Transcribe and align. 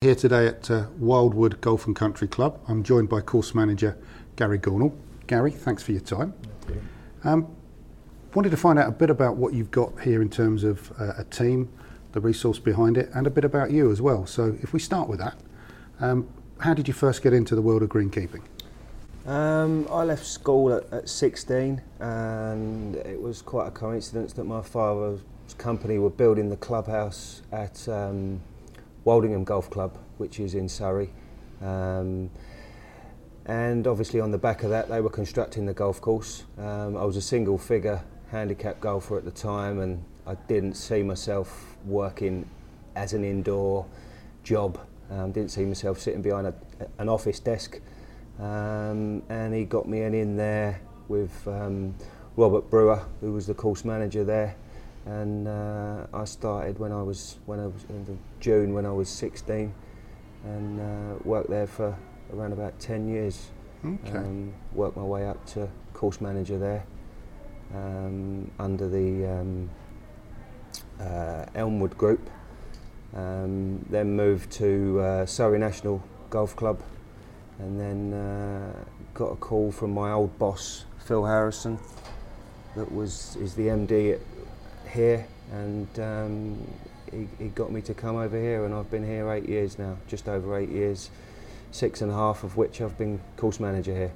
Here 0.00 0.14
today 0.14 0.46
at 0.46 0.70
uh, 0.70 0.84
Wildwood 0.96 1.60
Golf 1.60 1.88
and 1.88 1.96
Country 1.96 2.28
Club, 2.28 2.60
I'm 2.68 2.84
joined 2.84 3.08
by 3.08 3.20
course 3.20 3.52
manager 3.52 3.98
Gary 4.36 4.56
Gornall. 4.56 4.96
Gary, 5.26 5.50
thanks 5.50 5.82
for 5.82 5.90
your 5.90 6.00
time. 6.00 6.34
Um, 7.24 7.48
wanted 8.32 8.50
to 8.50 8.56
find 8.56 8.78
out 8.78 8.88
a 8.88 8.92
bit 8.92 9.10
about 9.10 9.38
what 9.38 9.54
you've 9.54 9.72
got 9.72 10.00
here 10.02 10.22
in 10.22 10.30
terms 10.30 10.62
of 10.62 10.92
uh, 11.00 11.14
a 11.18 11.24
team, 11.24 11.68
the 12.12 12.20
resource 12.20 12.60
behind 12.60 12.96
it, 12.96 13.10
and 13.12 13.26
a 13.26 13.30
bit 13.30 13.44
about 13.44 13.72
you 13.72 13.90
as 13.90 14.00
well. 14.00 14.24
So, 14.24 14.56
if 14.62 14.72
we 14.72 14.78
start 14.78 15.08
with 15.08 15.18
that, 15.18 15.36
um, 15.98 16.28
how 16.60 16.74
did 16.74 16.86
you 16.86 16.94
first 16.94 17.20
get 17.20 17.32
into 17.32 17.56
the 17.56 17.62
world 17.62 17.82
of 17.82 17.88
greenkeeping? 17.88 18.42
Um, 19.26 19.88
I 19.90 20.04
left 20.04 20.24
school 20.24 20.74
at, 20.74 20.92
at 20.92 21.08
16, 21.08 21.82
and 21.98 22.94
it 22.94 23.20
was 23.20 23.42
quite 23.42 23.66
a 23.66 23.72
coincidence 23.72 24.32
that 24.34 24.44
my 24.44 24.62
father's 24.62 25.22
company 25.58 25.98
were 25.98 26.08
building 26.08 26.50
the 26.50 26.56
clubhouse 26.56 27.42
at 27.50 27.88
um, 27.88 28.40
Woldingham 29.08 29.42
Golf 29.42 29.70
Club, 29.70 29.96
which 30.18 30.38
is 30.38 30.54
in 30.54 30.68
Surrey. 30.68 31.08
Um, 31.62 32.28
and 33.46 33.86
obviously, 33.86 34.20
on 34.20 34.32
the 34.32 34.36
back 34.36 34.64
of 34.64 34.68
that, 34.68 34.90
they 34.90 35.00
were 35.00 35.08
constructing 35.08 35.64
the 35.64 35.72
golf 35.72 35.98
course. 35.98 36.44
Um, 36.58 36.94
I 36.94 37.04
was 37.04 37.16
a 37.16 37.22
single 37.22 37.56
figure 37.56 38.02
handicap 38.30 38.82
golfer 38.82 39.16
at 39.16 39.24
the 39.24 39.30
time, 39.30 39.80
and 39.80 40.04
I 40.26 40.34
didn't 40.46 40.74
see 40.74 41.02
myself 41.02 41.78
working 41.86 42.46
as 42.96 43.14
an 43.14 43.24
indoor 43.24 43.86
job. 44.44 44.78
Um, 45.10 45.32
didn't 45.32 45.52
see 45.52 45.64
myself 45.64 45.98
sitting 45.98 46.20
behind 46.20 46.46
a, 46.46 46.54
an 46.98 47.08
office 47.08 47.40
desk. 47.40 47.80
Um, 48.38 49.22
and 49.30 49.54
he 49.54 49.64
got 49.64 49.88
me 49.88 50.02
in 50.02 50.36
there 50.36 50.82
with 51.08 51.48
um, 51.48 51.94
Robert 52.36 52.68
Brewer, 52.68 53.02
who 53.22 53.32
was 53.32 53.46
the 53.46 53.54
course 53.54 53.86
manager 53.86 54.22
there. 54.22 54.54
And 55.08 55.48
uh, 55.48 56.06
I 56.12 56.24
started 56.24 56.78
when 56.78 56.92
I 56.92 57.02
was 57.02 57.38
when 57.46 57.58
I 57.58 57.66
was 57.66 57.84
in 57.88 58.18
June 58.40 58.74
when 58.74 58.84
I 58.84 58.92
was 58.92 59.08
16, 59.08 59.72
and 60.44 60.80
uh, 60.80 61.18
worked 61.24 61.48
there 61.48 61.66
for 61.66 61.96
around 62.32 62.52
about 62.52 62.78
10 62.78 63.08
years. 63.08 63.48
Okay. 63.84 64.18
Um, 64.18 64.52
worked 64.72 64.96
my 64.96 65.02
way 65.02 65.26
up 65.26 65.44
to 65.54 65.68
course 65.94 66.20
manager 66.20 66.58
there 66.58 66.84
um, 67.74 68.50
under 68.58 68.88
the 68.88 69.26
um, 69.26 69.70
uh, 71.00 71.46
Elmwood 71.54 71.96
Group. 71.96 72.28
Um, 73.14 73.84
then 73.88 74.14
moved 74.14 74.50
to 74.52 75.00
uh, 75.00 75.26
Surrey 75.26 75.58
National 75.58 76.02
Golf 76.28 76.54
Club, 76.54 76.82
and 77.58 77.80
then 77.80 78.12
uh, 78.12 78.72
got 79.14 79.32
a 79.32 79.36
call 79.36 79.72
from 79.72 79.94
my 79.94 80.12
old 80.12 80.38
boss 80.38 80.84
Phil 80.98 81.24
Harrison, 81.24 81.78
that 82.76 82.92
was 82.92 83.36
is 83.36 83.54
the 83.54 83.68
MD 83.68 84.12
at, 84.12 84.20
here, 84.88 85.26
and 85.52 85.88
um, 86.00 86.68
he, 87.10 87.28
he 87.38 87.48
got 87.48 87.72
me 87.72 87.80
to 87.82 87.94
come 87.94 88.16
over 88.16 88.40
here, 88.40 88.64
and 88.64 88.74
I've 88.74 88.90
been 88.90 89.04
here 89.04 89.30
eight 89.30 89.48
years 89.48 89.78
now, 89.78 89.96
just 90.06 90.28
over 90.28 90.58
eight 90.58 90.70
years, 90.70 91.10
six 91.70 92.02
and 92.02 92.10
a 92.10 92.14
half 92.14 92.44
of 92.44 92.56
which 92.56 92.80
I've 92.80 92.96
been 92.98 93.20
course 93.36 93.60
manager 93.60 93.94
here. 93.94 94.12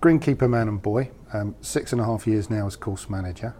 Greenkeeper 0.00 0.48
man 0.48 0.68
and 0.68 0.82
boy, 0.82 1.10
um, 1.32 1.54
six 1.60 1.92
and 1.92 2.00
a 2.00 2.04
half 2.04 2.26
years 2.26 2.50
now 2.50 2.66
as 2.66 2.76
course 2.76 3.08
manager. 3.08 3.54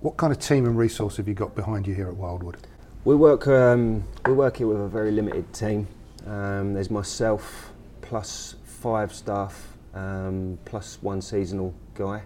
What 0.00 0.16
kind 0.16 0.32
of 0.32 0.38
team 0.38 0.66
and 0.66 0.76
resource 0.76 1.16
have 1.16 1.28
you 1.28 1.34
got 1.34 1.54
behind 1.54 1.86
you 1.86 1.94
here 1.94 2.08
at 2.08 2.16
Wildwood? 2.16 2.58
We 3.04 3.14
work 3.14 3.46
um, 3.46 4.02
we 4.26 4.32
work 4.32 4.56
here 4.56 4.66
with 4.66 4.80
a 4.80 4.88
very 4.88 5.12
limited 5.12 5.52
team. 5.52 5.86
Um, 6.26 6.74
there's 6.74 6.90
myself 6.90 7.70
plus 8.02 8.56
five 8.64 9.14
staff 9.14 9.76
um, 9.94 10.58
plus 10.64 10.98
one 11.00 11.22
seasonal 11.22 11.74
guy. 11.94 12.22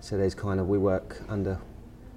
So 0.00 0.16
there's 0.16 0.34
kind 0.34 0.60
of 0.60 0.68
we 0.68 0.78
work 0.78 1.22
under 1.28 1.58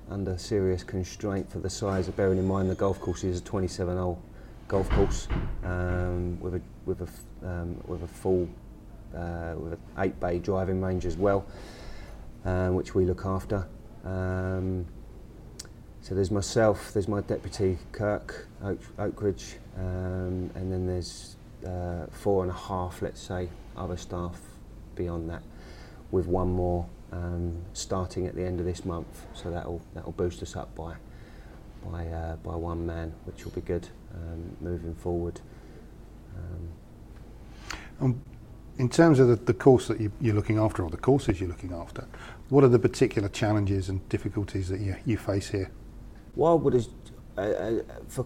under 0.10 0.38
serious 0.38 0.84
constraint 0.84 1.50
for 1.52 1.60
the 1.60 1.70
size 1.70 2.08
of 2.08 2.16
bearing 2.16 2.38
in 2.38 2.48
mind 2.48 2.70
the 2.70 2.76
golf 2.76 3.00
course 3.00 3.24
is 3.24 3.40
a 3.40 3.44
27 3.44 3.98
hole 3.98 4.22
golf 4.68 4.90
course 4.92 5.28
um, 5.64 6.40
with 6.40 6.56
a 6.56 6.62
with 6.86 7.02
a 7.02 7.48
um, 7.48 7.82
with 7.88 8.04
a 8.04 8.08
full 8.08 8.48
uh, 9.16 9.56
with 9.58 9.74
an 9.74 9.80
eight 9.98 10.20
bay 10.20 10.40
driving 10.40 10.82
range 10.82 11.06
as 11.06 11.18
well, 11.18 11.46
um, 12.46 12.76
which 12.76 12.96
we 12.96 13.06
look 13.06 13.26
after. 13.26 13.68
Um, 14.06 14.86
so 16.02 16.16
there's 16.16 16.32
myself, 16.32 16.94
there's 16.94 17.08
my 17.08 17.22
deputy 17.22 17.78
Kirk 17.92 18.48
Oak, 18.64 18.80
Oakridge, 18.98 19.56
um, 19.78 20.50
and 20.56 20.72
then 20.72 20.88
there's 20.88 21.36
uh, 21.66 22.06
four 22.12 22.44
and 22.44 22.52
a 22.52 22.56
half, 22.56 23.02
let's 23.02 23.20
say, 23.20 23.50
other 23.76 23.98
staff 23.98 24.40
beyond 24.96 25.30
that, 25.30 25.44
with 26.12 26.26
one 26.26 26.50
more 26.50 26.88
um, 27.12 27.56
starting 27.74 28.28
at 28.28 28.36
the 28.36 28.44
end 28.44 28.60
of 28.60 28.66
this 28.66 28.86
month. 28.86 29.26
So 29.34 29.52
that'll 29.52 29.82
that'll 29.94 30.12
boost 30.12 30.42
us 30.42 30.56
up 30.56 30.76
by 30.76 30.96
by 31.92 32.08
uh, 32.08 32.36
by 32.38 32.56
one 32.56 32.86
man, 32.86 33.14
which 33.26 33.46
will 33.46 33.54
be 33.54 33.62
good 33.62 33.88
um, 34.14 34.56
moving 34.62 34.96
forward. 34.96 35.42
Um, 36.36 36.70
Um, 38.02 38.22
in 38.78 38.88
terms 38.88 39.20
of 39.20 39.28
the, 39.28 39.36
the 39.36 39.54
course 39.54 39.88
that 39.88 40.00
you, 40.00 40.10
you're 40.22 40.36
looking 40.36 40.58
after, 40.58 40.84
or 40.84 40.90
the 40.90 40.98
courses 41.02 41.42
you're 41.42 41.50
looking 41.50 41.74
after, 41.74 42.08
what 42.50 42.64
are 42.64 42.70
the 42.70 42.80
particular 42.80 43.28
challenges 43.30 43.90
and 43.90 44.00
difficulties 44.08 44.70
that 44.70 44.80
you, 44.80 44.96
you 45.06 45.18
face 45.18 45.50
here? 45.50 45.70
Wildwood 46.36 46.74
has, 46.76 46.90
uh, 47.38 47.42
uh, 47.42 47.82
for, 48.08 48.26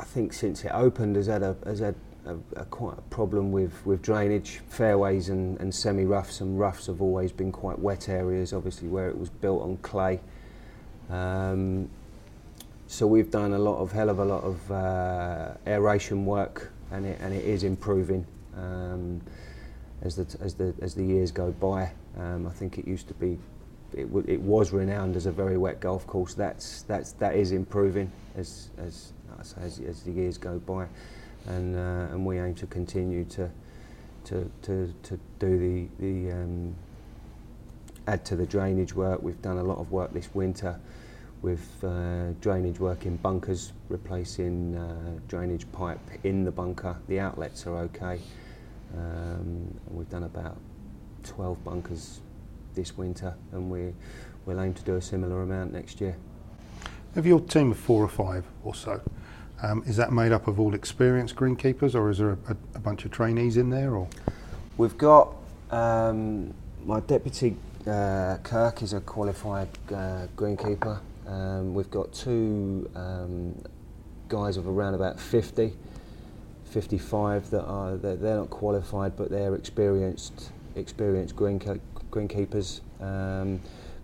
I 0.00 0.04
think 0.04 0.32
since 0.32 0.64
it 0.64 0.72
opened, 0.72 1.16
has 1.16 1.26
had 1.26 1.42
a 1.42 1.56
has 1.66 1.80
had 1.80 1.94
a, 2.26 2.60
a 2.60 2.64
quite 2.66 2.98
a 2.98 3.02
problem 3.02 3.52
with, 3.52 3.84
with 3.84 4.02
drainage, 4.02 4.60
fairways 4.68 5.28
and, 5.28 5.58
and 5.60 5.74
semi 5.74 6.04
roughs. 6.04 6.40
And 6.40 6.58
roughs 6.58 6.86
have 6.86 7.02
always 7.02 7.32
been 7.32 7.52
quite 7.52 7.78
wet 7.78 8.08
areas, 8.08 8.52
obviously 8.52 8.88
where 8.88 9.08
it 9.08 9.18
was 9.18 9.30
built 9.30 9.62
on 9.62 9.76
clay. 9.78 10.20
Um, 11.10 11.90
so 12.86 13.06
we've 13.06 13.30
done 13.30 13.54
a 13.54 13.58
lot 13.58 13.78
of 13.78 13.92
hell 13.92 14.10
of 14.10 14.18
a 14.18 14.24
lot 14.24 14.44
of 14.44 14.70
uh, 14.70 15.54
aeration 15.66 16.26
work, 16.26 16.70
and 16.90 17.06
it 17.06 17.18
and 17.22 17.32
it 17.32 17.44
is 17.44 17.64
improving 17.64 18.26
um, 18.56 19.20
as 20.02 20.16
the 20.16 20.36
as 20.42 20.54
the 20.54 20.74
as 20.82 20.94
the 20.94 21.02
years 21.02 21.32
go 21.32 21.52
by. 21.52 21.90
Um, 22.18 22.46
I 22.46 22.50
think 22.50 22.78
it 22.78 22.86
used 22.86 23.08
to 23.08 23.14
be 23.14 23.38
it, 23.94 24.04
w- 24.04 24.26
it 24.28 24.40
was 24.40 24.72
renowned 24.72 25.16
as 25.16 25.24
a 25.24 25.32
very 25.32 25.56
wet 25.56 25.80
golf 25.80 26.06
course. 26.06 26.34
That's 26.34 26.82
that's 26.82 27.12
that 27.12 27.34
is 27.34 27.52
improving 27.52 28.12
as 28.36 28.68
as 28.78 29.12
as, 29.40 29.80
as 29.80 30.02
the 30.02 30.12
years 30.12 30.38
go 30.38 30.58
by, 30.58 30.86
and 31.46 31.76
uh, 31.76 32.12
and 32.12 32.24
we 32.24 32.38
aim 32.38 32.54
to 32.56 32.66
continue 32.66 33.24
to 33.24 33.50
to 34.24 34.50
to, 34.62 34.94
to 35.02 35.20
do 35.38 35.58
the 35.58 35.88
the 35.98 36.32
um, 36.32 36.74
add 38.06 38.24
to 38.26 38.36
the 38.36 38.46
drainage 38.46 38.94
work. 38.94 39.22
We've 39.22 39.40
done 39.42 39.58
a 39.58 39.64
lot 39.64 39.78
of 39.78 39.90
work 39.90 40.12
this 40.12 40.34
winter 40.34 40.78
with 41.42 41.82
uh, 41.82 42.30
drainage 42.40 42.78
work 42.78 43.04
in 43.04 43.16
bunkers, 43.16 43.72
replacing 43.88 44.76
uh, 44.76 45.18
drainage 45.26 45.70
pipe 45.72 46.00
in 46.22 46.44
the 46.44 46.52
bunker. 46.52 46.96
The 47.08 47.18
outlets 47.18 47.66
are 47.66 47.76
okay. 47.78 48.20
Um, 48.96 49.74
we've 49.90 50.08
done 50.08 50.24
about 50.24 50.56
12 51.24 51.64
bunkers 51.64 52.20
this 52.74 52.96
winter, 52.96 53.34
and 53.52 53.70
we 53.70 53.92
we'll 54.46 54.60
aim 54.60 54.74
to 54.74 54.82
do 54.82 54.96
a 54.96 55.02
similar 55.02 55.42
amount 55.42 55.72
next 55.72 56.00
year. 56.00 56.16
Of 57.14 57.26
your 57.26 57.40
team 57.40 57.72
of 57.72 57.78
four 57.78 58.02
or 58.02 58.08
five 58.08 58.44
or 58.64 58.74
so, 58.74 59.00
um, 59.62 59.82
is 59.86 59.96
that 59.96 60.12
made 60.12 60.32
up 60.32 60.48
of 60.48 60.58
all 60.60 60.74
experienced 60.74 61.36
greenkeepers, 61.36 61.94
or 61.94 62.10
is 62.10 62.18
there 62.18 62.32
a, 62.48 62.56
a, 62.74 62.78
bunch 62.80 63.04
of 63.04 63.10
trainees 63.10 63.56
in 63.56 63.70
there? 63.70 63.94
Or 63.94 64.08
We've 64.76 64.98
got 64.98 65.34
um, 65.70 66.52
my 66.84 67.00
deputy 67.00 67.56
uh, 67.86 68.38
Kirk 68.42 68.82
is 68.82 68.92
a 68.92 69.00
qualified 69.00 69.68
uh, 69.88 70.26
greenkeeper. 70.36 71.00
Um, 71.26 71.74
we've 71.74 71.90
got 71.90 72.12
two 72.12 72.90
um, 72.94 73.60
guys 74.28 74.56
of 74.56 74.66
around 74.66 74.94
about 74.94 75.18
50, 75.18 75.72
55 76.64 77.50
that 77.50 77.64
are 77.64 77.96
they're, 77.96 78.16
they're 78.16 78.36
not 78.36 78.50
qualified 78.50 79.16
but 79.16 79.30
they're 79.30 79.54
experienced 79.54 80.50
experienced 80.74 81.36
greenke- 81.36 81.80
greenkeepers. 82.10 82.80
Um, 83.00 83.60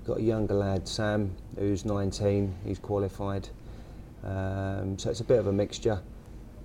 got 0.07 0.19
a 0.19 0.23
younger 0.23 0.55
lad 0.55 0.89
Sam 0.89 1.31
who's 1.59 1.85
19. 1.85 2.55
He's 2.65 2.79
qualified. 2.79 3.49
Um, 4.25 4.99
so 4.99 5.11
it's 5.11 5.21
a 5.21 5.25
bit 5.25 5.39
of 5.39 5.47
a 5.47 5.53
mixture. 5.53 6.01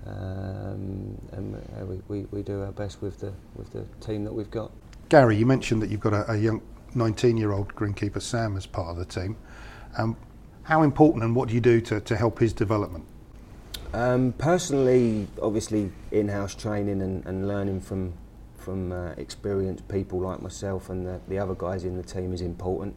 Um, 0.05 1.17
and 1.31 1.55
uh, 1.55 1.85
we, 1.85 2.01
we, 2.07 2.25
we 2.31 2.41
do 2.41 2.61
our 2.61 2.71
best 2.71 3.01
with 3.01 3.19
the 3.19 3.33
with 3.55 3.71
the 3.71 3.85
team 4.05 4.23
that 4.25 4.33
we've 4.33 4.51
got. 4.51 4.71
Gary, 5.09 5.37
you 5.37 5.45
mentioned 5.45 5.81
that 5.81 5.89
you've 5.89 6.01
got 6.01 6.13
a, 6.13 6.31
a 6.31 6.35
young 6.35 6.61
19-year-old 6.95 7.73
greenkeeper 7.75 8.21
Sam 8.21 8.57
as 8.57 8.65
part 8.65 8.89
of 8.89 8.97
the 8.97 9.05
team. 9.05 9.37
Um, 9.97 10.17
how 10.63 10.83
important 10.83 11.23
and 11.23 11.35
what 11.35 11.49
do 11.49 11.55
you 11.55 11.61
do 11.61 11.81
to, 11.81 12.01
to 12.01 12.15
help 12.15 12.39
his 12.39 12.53
development? 12.53 13.05
Um, 13.93 14.33
personally, 14.33 15.27
obviously, 15.41 15.91
in-house 16.11 16.55
training 16.55 17.01
and, 17.01 17.25
and 17.25 17.47
learning 17.47 17.81
from 17.81 18.13
from 18.57 18.93
uh, 18.93 19.11
experienced 19.17 19.85
people 19.89 20.19
like 20.19 20.41
myself 20.41 20.89
and 20.89 21.05
the, 21.05 21.19
the 21.27 21.37
other 21.37 21.53
guys 21.53 21.83
in 21.83 21.97
the 21.97 22.03
team 22.03 22.33
is 22.33 22.39
important. 22.39 22.95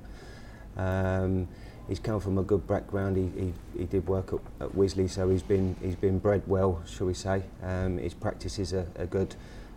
Um, 0.76 1.48
he's 1.88 1.98
come 1.98 2.20
from 2.20 2.38
a 2.38 2.42
good 2.42 2.66
background. 2.66 3.16
He, 3.16 3.40
he, 3.40 3.54
he 3.78 3.84
did 3.84 4.06
work 4.06 4.32
at, 4.32 4.40
at 4.66 4.72
Wisley, 4.74 5.08
so 5.08 5.28
he's 5.30 5.42
been 5.42 5.76
he's 5.82 5.96
been 5.96 6.18
bred 6.18 6.42
well, 6.46 6.82
shall 6.86 7.06
we 7.06 7.14
say. 7.14 7.42
Um, 7.62 7.98
his 7.98 8.14
practices 8.14 8.72
are, 8.72 8.86
are 8.98 9.06
good, 9.06 9.34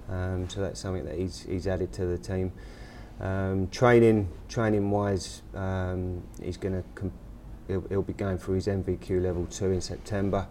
um, 0.10 0.50
so 0.50 0.62
that's 0.62 0.80
something 0.80 1.06
that 1.06 1.16
he's 1.16 1.42
he's 1.44 1.68
added 1.68 1.92
to 1.94 2.06
the 2.06 2.18
team. 2.18 2.52
Um, 3.20 3.68
training 3.68 4.30
training 4.48 4.90
wise, 4.92 5.42
um, 5.54 6.24
he's 6.42 6.58
going 6.58 6.76
to. 6.76 6.84
Comp- 6.96 7.14
he'll, 7.70 7.86
he'll 7.88 8.02
be 8.02 8.14
going 8.14 8.38
through 8.38 8.56
his 8.56 8.68
NVQ 8.68 9.22
level 9.22 9.46
two 9.46 9.72
in 9.72 9.80
September. 9.80 10.48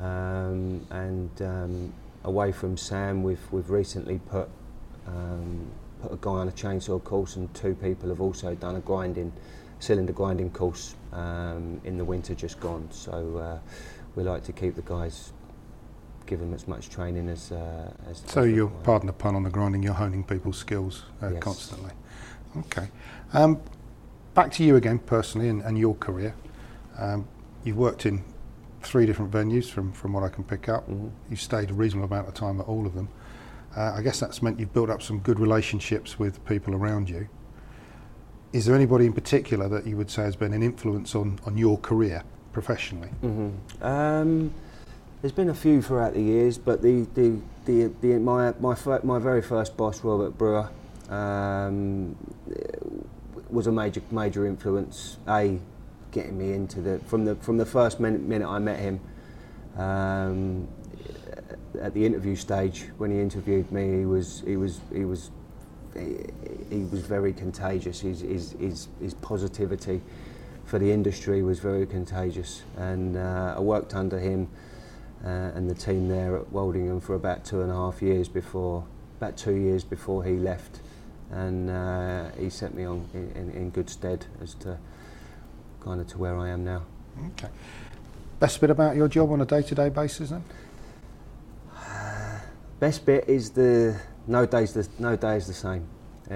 Um, 0.00 0.86
and 0.90 1.42
um, 1.42 1.92
away 2.22 2.52
from 2.52 2.76
Sam, 2.76 3.24
we've 3.24 3.40
we've 3.50 3.70
recently 3.70 4.18
put 4.18 4.48
um, 5.06 5.66
put 6.02 6.12
a 6.12 6.18
guy 6.20 6.30
on 6.30 6.48
a 6.48 6.52
chainsaw 6.52 7.02
course, 7.02 7.36
and 7.36 7.52
two 7.54 7.74
people 7.74 8.10
have 8.10 8.20
also 8.20 8.54
done 8.54 8.76
a 8.76 8.80
grinding 8.80 9.32
cylinder 9.78 10.12
grinding 10.12 10.50
course 10.50 10.94
um, 11.12 11.80
in 11.84 11.98
the 11.98 12.04
winter 12.04 12.34
just 12.34 12.60
gone. 12.60 12.88
So 12.90 13.36
uh, 13.38 13.58
we 14.14 14.22
like 14.22 14.44
to 14.44 14.52
keep 14.52 14.74
the 14.76 14.82
guys 14.82 15.32
give 16.26 16.40
them 16.40 16.54
as 16.54 16.66
much 16.66 16.88
training 16.88 17.28
as 17.28 17.52
uh, 17.52 17.92
as. 18.08 18.22
So 18.26 18.42
you're, 18.44 18.66
required. 18.66 18.84
pardon 18.84 19.06
the 19.08 19.12
pun 19.12 19.34
on 19.36 19.42
the 19.42 19.50
grinding, 19.50 19.82
you're 19.82 19.92
honing 19.92 20.24
people's 20.24 20.56
skills 20.56 21.04
uh, 21.22 21.30
Yes. 21.30 21.42
constantly. 21.42 21.90
Okay. 22.56 22.88
Um, 23.32 23.60
back 24.32 24.50
to 24.52 24.64
you 24.64 24.76
again 24.76 24.98
personally 25.00 25.48
and, 25.48 25.60
and 25.62 25.76
your 25.78 25.94
career. 25.96 26.34
Um, 26.98 27.28
you've 27.64 27.76
worked 27.76 28.06
in 28.06 28.24
three 28.80 29.06
different 29.06 29.30
venues 29.32 29.68
from, 29.70 29.92
from 29.92 30.12
what 30.12 30.22
I 30.22 30.28
can 30.28 30.44
pick 30.44 30.68
up. 30.68 30.88
Mhm. 30.88 31.10
You've 31.30 31.40
stayed 31.40 31.70
a 31.70 31.74
reasonable 31.74 32.06
amount 32.06 32.28
of 32.28 32.34
time 32.34 32.60
at 32.60 32.66
all 32.66 32.86
of 32.86 32.94
them. 32.94 33.08
Uh, 33.76 33.92
I 33.96 34.02
guess 34.02 34.20
that's 34.20 34.40
meant 34.42 34.60
you've 34.60 34.72
built 34.72 34.88
up 34.88 35.02
some 35.02 35.18
good 35.18 35.40
relationships 35.40 36.18
with 36.18 36.44
people 36.46 36.74
around 36.74 37.10
you. 37.10 37.28
Is 38.54 38.66
there 38.66 38.76
anybody 38.76 39.06
in 39.06 39.12
particular 39.12 39.68
that 39.68 39.84
you 39.84 39.96
would 39.96 40.08
say 40.08 40.22
has 40.22 40.36
been 40.36 40.52
an 40.52 40.62
influence 40.62 41.16
on, 41.16 41.40
on 41.44 41.58
your 41.58 41.76
career 41.78 42.22
professionally? 42.52 43.08
hmm 43.20 43.48
Um, 43.82 44.54
there's 45.20 45.32
been 45.32 45.48
a 45.48 45.54
few 45.54 45.82
throughout 45.82 46.14
the 46.14 46.22
years, 46.22 46.56
but 46.56 46.80
the 46.80 47.04
the, 47.14 47.40
the, 47.64 47.92
the 48.00 48.18
my 48.20 48.54
my 48.60 48.76
my 49.02 49.18
very 49.18 49.42
first 49.42 49.76
boss, 49.76 50.04
Robert 50.04 50.38
Brewer, 50.38 50.68
um, 51.10 52.14
was 53.50 53.66
a 53.66 53.72
major 53.72 54.02
major 54.12 54.46
influence. 54.46 55.16
A 55.26 55.58
getting 56.12 56.38
me 56.38 56.52
into 56.52 56.80
the 56.80 57.00
from 57.06 57.24
the 57.24 57.34
from 57.36 57.56
the 57.56 57.66
first 57.66 57.98
minute, 57.98 58.22
minute 58.22 58.48
I 58.48 58.60
met 58.60 58.78
him. 58.78 59.00
Um, 59.76 60.68
at 61.82 61.92
the 61.92 62.06
interview 62.06 62.36
stage, 62.36 62.84
when 62.98 63.10
he 63.10 63.18
interviewed 63.20 63.72
me, 63.72 63.98
he 63.98 64.04
was 64.04 64.44
he 64.46 64.56
was 64.56 64.80
he 64.92 65.04
was 65.04 65.32
he, 65.94 66.76
he 66.76 66.84
was 66.84 67.00
very 67.00 67.32
contagious. 67.32 68.00
His, 68.00 68.20
his, 68.20 68.52
his, 68.52 68.88
his 69.00 69.14
positivity 69.14 70.00
for 70.64 70.78
the 70.78 70.90
industry 70.90 71.42
was 71.42 71.58
very 71.58 71.86
contagious, 71.86 72.62
and 72.76 73.16
uh, 73.16 73.54
I 73.56 73.60
worked 73.60 73.94
under 73.94 74.18
him 74.18 74.48
uh, 75.24 75.28
and 75.28 75.68
the 75.68 75.74
team 75.74 76.08
there 76.08 76.36
at 76.36 76.52
Woldingham 76.52 77.02
for 77.02 77.14
about 77.14 77.44
two 77.44 77.62
and 77.62 77.70
a 77.70 77.74
half 77.74 78.02
years 78.02 78.28
before, 78.28 78.84
about 79.18 79.36
two 79.36 79.54
years 79.54 79.84
before 79.84 80.24
he 80.24 80.32
left, 80.32 80.80
and 81.30 81.70
uh, 81.70 82.30
he 82.38 82.50
set 82.50 82.74
me 82.74 82.84
on 82.84 83.08
in, 83.14 83.30
in, 83.34 83.50
in 83.50 83.70
good 83.70 83.88
stead 83.90 84.26
as 84.42 84.54
to 84.54 84.78
kind 85.80 86.00
of 86.00 86.06
to 86.08 86.18
where 86.18 86.38
I 86.38 86.48
am 86.48 86.64
now. 86.64 86.82
Okay. 87.32 87.48
Best 88.40 88.60
bit 88.60 88.70
about 88.70 88.96
your 88.96 89.08
job 89.08 89.30
on 89.30 89.40
a 89.40 89.44
day-to-day 89.44 89.90
basis 89.90 90.30
then? 90.30 90.44
Best 92.80 93.06
bit 93.06 93.28
is 93.28 93.50
the 93.50 93.98
no 94.26 94.46
days 94.46 94.72
the 94.72 94.88
no 94.98 95.16
day 95.16 95.36
is 95.36 95.46
the 95.46 95.54
same. 95.54 95.86
Uh, 96.30 96.34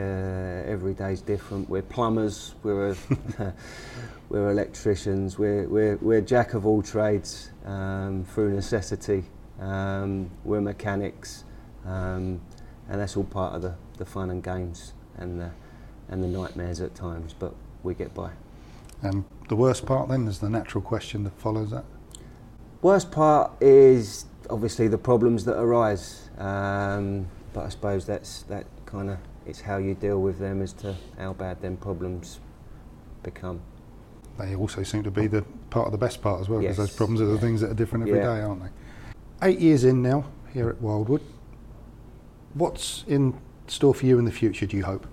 every 0.67 0.93
day's 0.93 1.23
different. 1.23 1.69
We're 1.69 1.83
plumbers. 1.83 2.55
We're 2.63 2.91
a, 2.91 2.97
we're 4.29 4.51
electricians. 4.51 5.39
We're 5.39 5.67
we're 5.69 5.97
we're 5.97 6.21
jack 6.21 6.55
of 6.55 6.67
all 6.67 6.83
trades 6.83 7.51
um, 7.65 8.25
through 8.25 8.53
necessity. 8.55 9.25
Um, 9.61 10.31
we're 10.45 10.61
mechanics, 10.61 11.45
um, 11.85 12.41
and 12.89 13.01
that's 13.01 13.17
all 13.17 13.25
part 13.25 13.55
of 13.55 13.63
the, 13.63 13.75
the 13.97 14.05
fun 14.05 14.31
and 14.31 14.43
games 14.43 14.93
and 15.17 15.41
the 15.41 15.51
and 16.09 16.23
the 16.23 16.29
nightmares 16.29 16.81
at 16.81 16.95
times. 16.95 17.35
But 17.39 17.55
we 17.83 17.95
get 17.95 18.15
by. 18.15 18.31
Um, 19.03 19.25
the 19.49 19.57
worst 19.57 19.87
part 19.87 20.09
then 20.09 20.27
is 20.27 20.41
the 20.41 20.51
natural 20.51 20.83
question 20.83 21.25
that 21.25 21.39
follows 21.39 21.71
that. 21.71 21.85
Worst 22.83 23.11
part 23.11 23.53
is 23.63 24.27
obviously 24.51 24.89
the 24.89 24.99
problems 24.99 25.45
that 25.45 25.59
arise, 25.59 26.29
um, 26.39 27.29
but 27.59 27.67
I 27.67 27.71
suppose 27.71 28.07
that's 28.07 28.43
that 28.45 28.67
kind 28.87 29.11
of 29.11 29.19
it's 29.45 29.61
how 29.61 29.79
you 29.79 29.95
deal 29.95 30.23
with 30.23 30.39
them 30.39 30.63
as 30.63 30.73
to 30.75 30.95
how 31.19 31.33
bad 31.33 31.61
them 31.61 31.77
problems 31.77 32.39
become. 33.25 33.61
They 34.39 34.55
also 34.55 34.85
seem 34.85 35.03
to 35.03 35.11
be 35.11 35.27
the 35.27 35.43
part 35.69 35.87
of 35.87 35.93
the 35.93 35.99
best 35.99 36.23
part 36.23 36.41
as 36.41 36.49
well, 36.49 36.61
because 36.61 36.79
Yes. 36.79 36.91
those 36.91 36.97
problems 36.97 37.21
are 37.21 37.27
the 37.27 37.33
Yeah. 37.35 37.41
things 37.41 37.61
that 37.63 37.73
are 37.73 37.75
different 37.75 38.07
every 38.07 38.21
day, 38.21 38.39
Yeah. 38.39 38.47
aren't 38.47 38.63
they? 38.63 38.69
Eight 39.43 39.59
years 39.59 39.83
in 39.83 40.03
now 40.03 40.27
here 40.53 40.69
at 40.69 40.81
Wildwood. 40.81 41.21
What's 42.55 43.05
in 43.09 43.35
store 43.67 43.93
for 43.93 44.07
you 44.07 44.21
in 44.21 44.25
the 44.25 44.31
future? 44.31 44.65
Do 44.65 44.77
you 44.77 44.85
hope? 44.85 45.05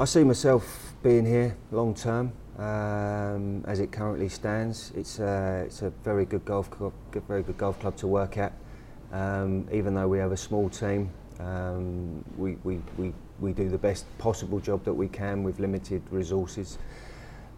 I 0.00 0.06
see 0.06 0.24
myself 0.24 0.94
being 1.04 1.26
here 1.26 1.54
long 1.70 1.94
term. 1.94 2.32
Um, 2.58 3.62
as 3.68 3.78
it 3.78 3.92
currently 3.92 4.28
stands, 4.28 4.90
it's 4.96 5.20
a, 5.20 5.62
it's 5.66 5.82
a 5.82 5.90
very 6.02 6.24
good 6.24 6.44
golf 6.44 6.68
club, 6.72 6.92
very 7.28 7.44
good 7.44 7.56
golf 7.56 7.78
club 7.78 7.94
to 7.98 8.08
work 8.08 8.36
at. 8.36 8.52
Um, 9.12 9.66
even 9.72 9.94
though 9.94 10.06
we 10.08 10.18
have 10.18 10.30
a 10.32 10.36
small 10.36 10.68
team, 10.68 11.10
um, 11.40 12.24
we, 12.36 12.56
we, 12.64 12.80
we, 12.96 13.12
we 13.40 13.52
do 13.52 13.68
the 13.68 13.78
best 13.78 14.06
possible 14.18 14.60
job 14.60 14.84
that 14.84 14.92
we 14.92 15.08
can 15.08 15.42
with 15.42 15.58
limited 15.58 16.02
resources. 16.10 16.78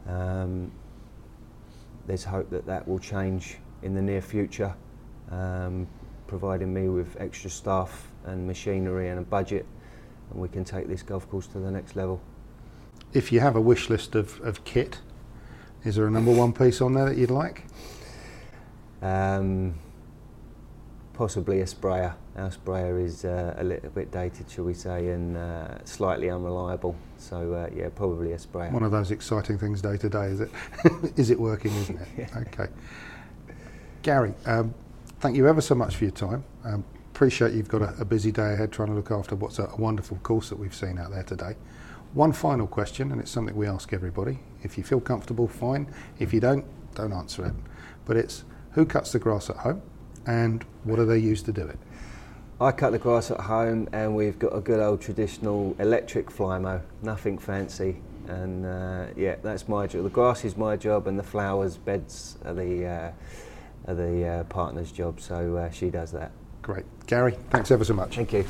Um, 0.06 0.70
there's 2.06 2.24
hope 2.24 2.50
that 2.50 2.66
that 2.66 2.86
will 2.86 2.98
change 2.98 3.58
in 3.82 3.94
the 3.94 4.02
near 4.02 4.20
future, 4.20 4.74
um, 5.30 5.86
providing 6.26 6.72
me 6.72 6.88
with 6.88 7.16
extra 7.20 7.50
staff 7.50 8.08
and 8.24 8.46
machinery 8.46 9.08
and 9.08 9.18
a 9.18 9.22
budget, 9.22 9.66
and 10.30 10.40
we 10.40 10.48
can 10.48 10.64
take 10.64 10.88
this 10.88 11.02
golf 11.02 11.28
course 11.28 11.46
to 11.48 11.58
the 11.58 11.70
next 11.70 11.96
level. 11.96 12.20
If 13.12 13.32
you 13.32 13.40
have 13.40 13.56
a 13.56 13.60
wish 13.60 13.90
list 13.90 14.14
of, 14.14 14.40
of 14.40 14.64
kit, 14.64 15.00
is 15.84 15.96
there 15.96 16.06
a 16.06 16.10
number 16.10 16.32
one 16.32 16.52
piece 16.52 16.80
on 16.80 16.94
there 16.94 17.06
that 17.06 17.16
you'd 17.16 17.30
like? 17.30 17.64
Um, 19.02 19.74
possibly 21.22 21.60
a 21.60 21.66
sprayer. 21.68 22.16
Our 22.34 22.50
sprayer 22.50 22.98
is 22.98 23.24
uh, 23.24 23.54
a 23.56 23.62
little 23.62 23.90
bit 23.90 24.10
dated, 24.10 24.50
shall 24.50 24.64
we 24.64 24.74
say, 24.74 25.06
and 25.10 25.36
uh, 25.36 25.84
slightly 25.84 26.28
unreliable. 26.28 26.96
So 27.16 27.54
uh, 27.54 27.68
yeah, 27.72 27.90
probably 27.94 28.32
a 28.32 28.40
sprayer. 28.40 28.72
One 28.72 28.82
of 28.82 28.90
those 28.90 29.12
exciting 29.12 29.56
things 29.56 29.80
day 29.80 29.96
to 29.98 30.08
day, 30.08 30.24
is 30.24 30.40
it? 30.40 30.50
is 31.16 31.30
it 31.30 31.38
working, 31.38 31.72
isn't 31.76 32.00
it? 32.16 32.28
Okay. 32.36 32.66
Gary, 34.02 34.34
um, 34.46 34.74
thank 35.20 35.36
you 35.36 35.46
ever 35.46 35.60
so 35.60 35.76
much 35.76 35.94
for 35.94 36.02
your 36.02 36.12
time. 36.12 36.42
Um, 36.64 36.82
appreciate 37.12 37.52
you've 37.52 37.68
got 37.68 37.82
a, 37.82 37.94
a 38.00 38.04
busy 38.04 38.32
day 38.32 38.54
ahead 38.54 38.72
trying 38.72 38.88
to 38.88 38.94
look 38.94 39.12
after 39.12 39.36
what's 39.36 39.60
a, 39.60 39.66
a 39.66 39.76
wonderful 39.76 40.16
course 40.24 40.48
that 40.48 40.58
we've 40.58 40.74
seen 40.74 40.98
out 40.98 41.12
there 41.12 41.22
today. 41.22 41.54
One 42.14 42.32
final 42.32 42.66
question, 42.66 43.12
and 43.12 43.20
it's 43.20 43.30
something 43.30 43.54
we 43.54 43.68
ask 43.68 43.92
everybody. 43.92 44.40
If 44.64 44.76
you 44.76 44.82
feel 44.82 45.00
comfortable, 45.00 45.46
fine. 45.46 45.86
If 46.18 46.34
you 46.34 46.40
don't, 46.40 46.64
don't 46.96 47.12
answer 47.12 47.46
it. 47.46 47.54
But 48.06 48.16
it's 48.16 48.42
who 48.72 48.84
cuts 48.84 49.12
the 49.12 49.20
grass 49.20 49.48
at 49.50 49.58
home 49.58 49.82
and 50.26 50.64
what 50.84 50.96
do 50.96 51.06
they 51.06 51.18
use 51.18 51.42
to 51.42 51.52
do 51.52 51.66
it? 51.66 51.78
I 52.60 52.70
cut 52.70 52.92
the 52.92 52.98
grass 52.98 53.30
at 53.30 53.40
home, 53.40 53.88
and 53.92 54.14
we've 54.14 54.38
got 54.38 54.54
a 54.54 54.60
good 54.60 54.78
old 54.78 55.00
traditional 55.00 55.74
electric 55.78 56.30
flymo. 56.30 56.80
Nothing 57.02 57.38
fancy, 57.38 57.96
and 58.28 58.64
uh, 58.64 59.06
yeah, 59.16 59.36
that's 59.42 59.68
my 59.68 59.86
job. 59.86 60.04
The 60.04 60.10
grass 60.10 60.44
is 60.44 60.56
my 60.56 60.76
job, 60.76 61.06
and 61.08 61.18
the 61.18 61.24
flowers 61.24 61.76
beds 61.76 62.38
are 62.44 62.54
the 62.54 62.86
uh, 62.86 63.10
are 63.88 63.94
the 63.94 64.26
uh, 64.26 64.44
partner's 64.44 64.92
job. 64.92 65.20
So 65.20 65.56
uh, 65.56 65.70
she 65.70 65.90
does 65.90 66.12
that. 66.12 66.30
Great. 66.62 66.84
Gary, 67.06 67.36
thanks 67.50 67.72
ever 67.72 67.84
so 67.84 67.94
much. 67.94 68.14
Thank 68.14 68.32
you. 68.32 68.44